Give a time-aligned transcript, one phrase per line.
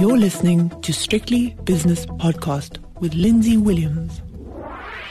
[0.00, 4.22] You're listening to Strictly Business Podcast with Lindsay Williams.